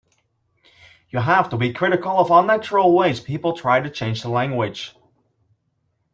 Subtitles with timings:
[1.11, 4.95] You have to be critical of unnatural ways people try to change the language.